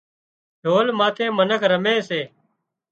[0.63, 2.21] ڍول ماٿي منک رمي سي